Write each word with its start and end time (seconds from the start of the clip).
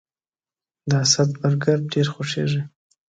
د 0.89 0.91
اسد 1.03 1.29
برګر 1.41 1.79
ډیر 1.93 2.07
خوښیږي 2.13 2.61